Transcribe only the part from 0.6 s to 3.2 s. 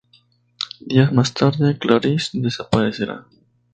Días más tarde Clarisse desaparece.